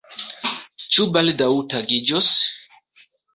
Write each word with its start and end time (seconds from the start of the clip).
Ĉu 0.95 1.05
baldaŭ 1.17 1.49
tagiĝos? 1.75 2.31